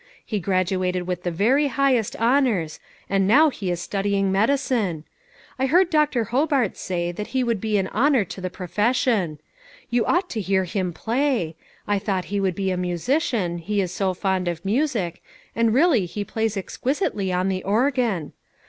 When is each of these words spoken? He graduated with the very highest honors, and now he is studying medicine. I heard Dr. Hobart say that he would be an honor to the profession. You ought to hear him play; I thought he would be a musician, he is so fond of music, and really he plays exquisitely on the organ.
He 0.25 0.39
graduated 0.39 1.05
with 1.05 1.21
the 1.21 1.29
very 1.29 1.67
highest 1.67 2.15
honors, 2.15 2.79
and 3.07 3.27
now 3.27 3.51
he 3.51 3.69
is 3.69 3.79
studying 3.79 4.31
medicine. 4.31 5.03
I 5.59 5.67
heard 5.67 5.91
Dr. 5.91 6.23
Hobart 6.33 6.75
say 6.75 7.11
that 7.11 7.27
he 7.37 7.43
would 7.43 7.61
be 7.61 7.77
an 7.77 7.85
honor 7.89 8.25
to 8.25 8.41
the 8.41 8.49
profession. 8.49 9.37
You 9.91 10.03
ought 10.07 10.27
to 10.31 10.41
hear 10.41 10.63
him 10.63 10.91
play; 10.91 11.55
I 11.87 11.99
thought 11.99 12.25
he 12.33 12.39
would 12.39 12.55
be 12.55 12.71
a 12.71 12.77
musician, 12.77 13.59
he 13.59 13.79
is 13.79 13.91
so 13.91 14.15
fond 14.15 14.47
of 14.47 14.65
music, 14.65 15.21
and 15.55 15.71
really 15.71 16.07
he 16.07 16.23
plays 16.23 16.57
exquisitely 16.57 17.31
on 17.31 17.47
the 17.47 17.63
organ. 17.63 18.33